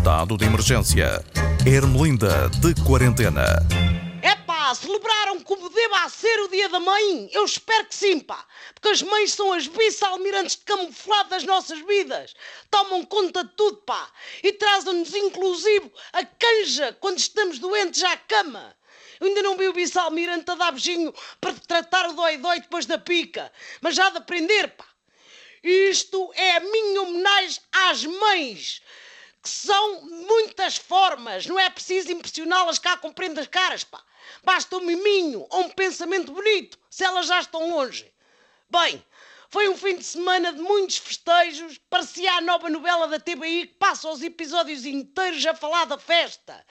[0.00, 1.22] Estado de emergência.
[1.66, 3.44] Ermelinda de quarentena.
[4.22, 7.28] É pá, celebraram como deva ser o dia da mãe?
[7.34, 8.42] Eu espero que sim, pá.
[8.72, 12.32] Porque as mães são as vice-almirantes de camuflado das nossas vidas.
[12.70, 14.08] Tomam conta de tudo, pá.
[14.42, 18.74] E trazem-nos, inclusive, a canja quando estamos doentes à cama.
[19.20, 22.96] Eu ainda não vi o vice-almirante a dar beijinho para tratar o dói-dói depois da
[22.96, 23.52] pica.
[23.82, 24.86] Mas já de aprender, pá.
[25.62, 28.80] Isto é a minha homenagem às mães
[29.42, 34.02] que são muitas formas, não é preciso impressioná-las cá com prendas caras, pá.
[34.44, 38.12] Basta um miminho ou um pensamento bonito, se elas já estão longe.
[38.68, 39.04] Bem,
[39.48, 43.74] foi um fim de semana de muitos festejos, parecia a nova novela da TBI que
[43.74, 46.64] passa os episódios inteiros a falar da festa.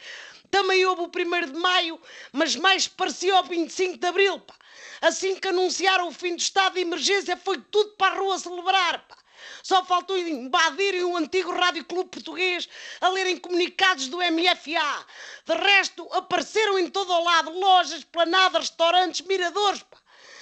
[0.50, 2.00] Também houve o 1 de maio,
[2.31, 4.56] mas mais parecia o 25 de abril, pá.
[5.02, 9.06] Assim que anunciaram o fim do estado de emergência, foi tudo para a rua celebrar,
[9.08, 9.17] pá.
[9.64, 12.67] Só faltou invadirem o antigo Rádio Clube Português
[13.02, 15.06] a lerem comunicados do MFA.
[15.45, 19.83] De resto, apareceram em todo o lado lojas, planadas, restaurantes, miradores.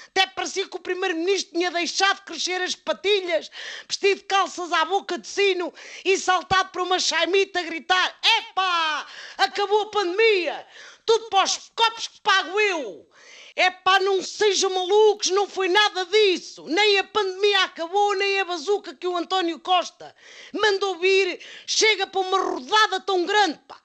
[0.07, 3.51] Até parecia que o primeiro-ministro tinha deixado crescer as patilhas,
[3.87, 5.71] vestido calças à boca de sino
[6.03, 9.05] e saltado para uma chaimita a gritar: Epá!
[9.37, 10.65] Acabou a pandemia!
[11.05, 13.07] Tudo para os copos que pago eu!
[13.59, 16.67] É pá, não sejam malucos, não foi nada disso.
[16.67, 20.15] Nem a pandemia acabou, nem a bazuca que o António Costa
[20.53, 23.81] mandou vir chega para uma rodada tão grande, pá.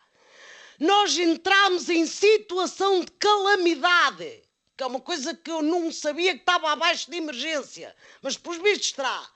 [0.79, 4.43] Nós entramos em situação de calamidade,
[4.77, 8.59] que é uma coisa que eu não sabia que estava abaixo de emergência, mas pelos
[8.59, 9.27] vistos está.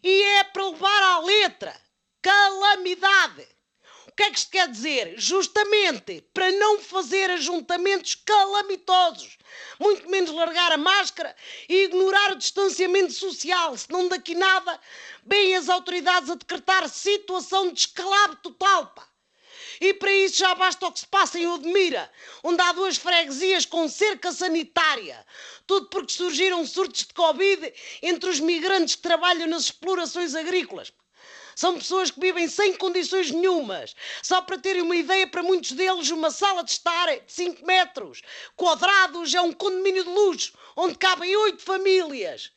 [0.00, 1.74] E é para levar à letra
[2.22, 3.48] calamidade.
[4.10, 5.14] O que é que isto quer dizer?
[5.16, 9.38] Justamente para não fazer ajuntamentos calamitosos,
[9.78, 11.34] muito menos largar a máscara
[11.68, 14.80] e ignorar o distanciamento social, senão daqui nada,
[15.22, 19.06] bem as autoridades a decretar situação de descalabro total, pá.
[19.80, 22.10] E para isso já basta o que se passa em Odmira,
[22.42, 25.24] onde há duas freguesias com cerca sanitária.
[25.68, 27.72] Tudo porque surgiram surtos de Covid
[28.02, 30.92] entre os migrantes que trabalham nas explorações agrícolas.
[31.60, 33.94] São pessoas que vivem sem condições nenhumas.
[34.22, 38.22] Só para terem uma ideia, para muitos deles, uma sala de estar de 5 metros
[38.56, 42.50] quadrados é um condomínio de luxo, onde cabem oito famílias.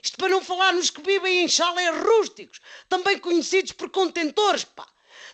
[0.00, 4.86] Isto para não falar nos que vivem em chalés rústicos, também conhecidos por contentores, pá.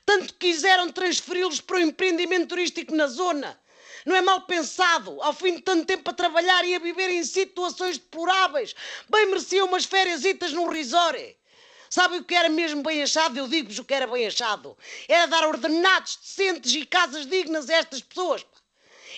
[0.06, 3.60] Tanto quiseram transferi-los para o empreendimento turístico na zona.
[4.06, 7.22] Não é mal pensado, ao fim de tanto tempo a trabalhar e a viver em
[7.22, 8.75] situações deploráveis,
[9.10, 10.22] bem mereciam umas férias
[10.54, 11.37] num resort.
[11.94, 13.38] Sabe o que era mesmo bem achado?
[13.38, 14.77] Eu digo-vos o que era bem achado.
[15.06, 18.44] Era dar ordenados decentes e casas dignas a estas pessoas.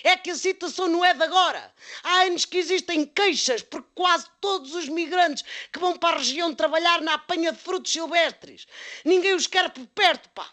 [0.03, 1.73] É que a situação não é de agora.
[2.03, 5.43] Há anos que existem queixas porque quase todos os migrantes
[5.73, 8.67] que vão para a região trabalhar na apanha de frutos silvestres.
[9.03, 10.47] Ninguém os quer por perto, pá.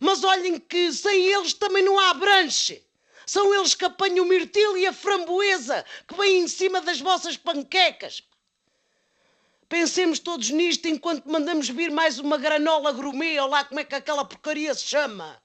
[0.00, 2.84] Mas olhem que sem eles também não há branche.
[3.24, 7.36] São eles que apanham o mirtilo e a framboesa que vem em cima das vossas
[7.36, 8.24] panquecas.
[9.70, 13.94] Pensemos todos nisto enquanto mandamos vir mais uma granola gourmet ou lá como é que
[13.94, 15.40] aquela porcaria se chama.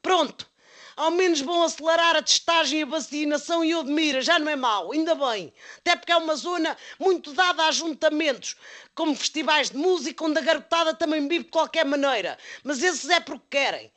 [0.00, 0.48] Pronto,
[0.94, 4.92] ao menos vão acelerar a testagem e a vacinação e Odmira, já não é mau,
[4.92, 5.52] ainda bem.
[5.78, 8.54] Até porque é uma zona muito dada a ajuntamentos,
[8.94, 12.38] como festivais de música, onde a garotada também vive de qualquer maneira.
[12.62, 13.90] Mas esses é porque querem.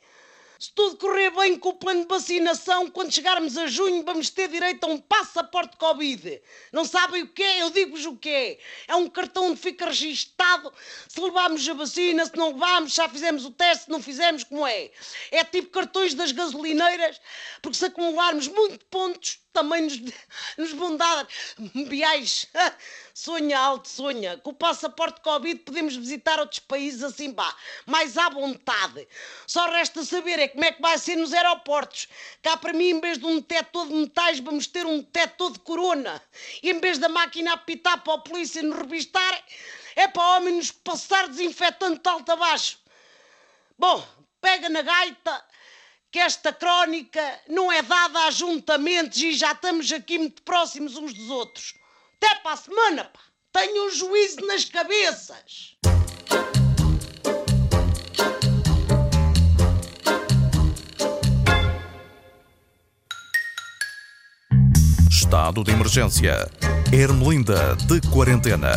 [0.60, 4.46] Se tudo correr bem com o plano de vacinação, quando chegarmos a junho vamos ter
[4.46, 6.38] direito a um passaporte Covid.
[6.70, 7.62] Não sabem o que é?
[7.62, 8.58] Eu digo-vos o que é.
[8.86, 10.70] É um cartão onde fica registado
[11.08, 14.66] se levarmos a vacina, se não levarmos, já fizemos o teste, se não fizemos, como
[14.66, 14.90] é.
[15.30, 17.18] É tipo cartões das gasolineiras,
[17.62, 20.00] porque se acumularmos muito pontos, também nos,
[20.56, 21.26] nos vão dar
[21.74, 22.48] viagens.
[23.14, 24.38] Sonha alto, sonha.
[24.38, 27.54] Com o passaporte Covid podemos visitar outros países assim, pá,
[27.86, 29.06] mais à vontade.
[29.46, 32.08] Só resta saber é como é que vai ser nos aeroportos.
[32.42, 35.58] Cá para mim, em vez de um teto de metais, vamos ter um teto de
[35.58, 36.22] corona.
[36.62, 39.44] E em vez da máquina apitar para a polícia nos revistar,
[39.96, 42.78] é para o homem nos passar desinfetante de alto a baixo.
[43.78, 44.06] Bom,
[44.40, 45.44] pega na gaita
[46.10, 51.14] que esta crónica não é dada a ajuntamentos e já estamos aqui muito próximos uns
[51.14, 51.74] dos outros.
[52.16, 53.20] Até para a semana, pá.
[53.52, 55.76] Tenho um juízo nas cabeças.
[65.10, 66.50] Estado de emergência.
[66.92, 68.70] Ermelinda de quarentena.